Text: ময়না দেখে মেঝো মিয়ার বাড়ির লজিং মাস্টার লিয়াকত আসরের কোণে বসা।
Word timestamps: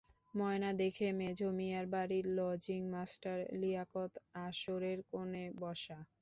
ময়না 0.33 0.71
দেখে 0.81 1.07
মেঝো 1.19 1.49
মিয়ার 1.57 1.85
বাড়ির 1.93 2.25
লজিং 2.37 2.81
মাস্টার 2.93 3.37
লিয়াকত 3.61 4.11
আসরের 4.45 4.99
কোণে 5.09 5.45
বসা। 5.61 5.97